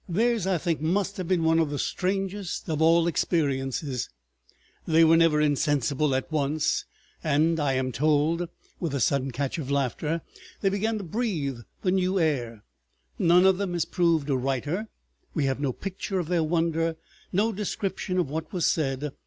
[0.09, 4.09] Theirs I think must have been one of the strangest of all experiences;
[4.87, 6.85] they were never insensible; at once,
[7.23, 8.47] and, I am told,
[8.79, 10.21] with a sudden catch of laughter,
[10.61, 12.63] they began to breathe the new air.
[13.19, 14.87] None of them has proved a writer;
[15.35, 16.95] we have no picture of their wonder,
[17.31, 19.11] no description of what was said.